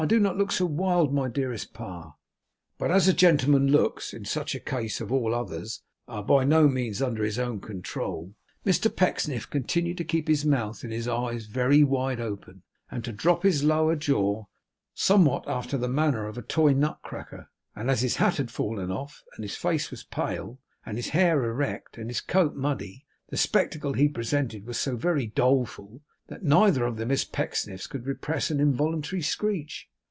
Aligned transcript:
Do 0.07 0.19
not 0.19 0.35
look 0.35 0.51
so 0.51 0.65
wild 0.65 1.13
my 1.13 1.27
dearest 1.29 1.75
Pa!' 1.75 2.13
But 2.79 2.89
as 2.89 3.07
a 3.07 3.13
gentleman's 3.13 3.69
looks, 3.69 4.15
in 4.15 4.25
such 4.25 4.55
a 4.55 4.59
case 4.59 4.99
of 4.99 5.11
all 5.11 5.31
others, 5.35 5.83
are 6.07 6.23
by 6.23 6.43
no 6.43 6.67
means 6.67 7.03
under 7.03 7.23
his 7.23 7.37
own 7.37 7.59
control, 7.61 8.33
Mr 8.65 8.93
Pecksniff 8.93 9.47
continued 9.47 9.97
to 9.99 10.03
keep 10.03 10.27
his 10.27 10.43
mouth 10.43 10.81
and 10.83 10.91
his 10.91 11.07
eyes 11.07 11.45
very 11.45 11.83
wide 11.83 12.19
open, 12.19 12.63
and 12.89 13.03
to 13.05 13.11
drop 13.11 13.43
his 13.43 13.63
lower 13.63 13.95
jaw, 13.95 14.45
somewhat 14.95 15.47
after 15.47 15.77
the 15.77 15.87
manner 15.87 16.25
of 16.25 16.35
a 16.35 16.41
toy 16.41 16.73
nut 16.73 16.97
cracker; 17.03 17.51
and 17.75 17.91
as 17.91 18.01
his 18.01 18.15
hat 18.15 18.37
had 18.37 18.49
fallen 18.49 18.89
off, 18.89 19.21
and 19.35 19.43
his 19.43 19.55
face 19.55 19.91
was 19.91 20.03
pale, 20.03 20.57
and 20.83 20.97
his 20.97 21.09
hair 21.09 21.43
erect, 21.45 21.99
and 21.99 22.09
his 22.09 22.21
coat 22.21 22.55
muddy, 22.55 23.05
the 23.29 23.37
spectacle 23.37 23.93
he 23.93 24.09
presented 24.09 24.65
was 24.65 24.79
so 24.79 24.95
very 24.97 25.27
doleful, 25.27 26.01
that 26.27 26.41
neither 26.43 26.85
of 26.85 26.97
the 26.97 27.05
Miss 27.05 27.23
Pecksniffs 27.23 27.85
could 27.85 28.07
repress 28.07 28.49
an 28.49 28.59
involuntary 28.59 29.21
screech. 29.21 29.87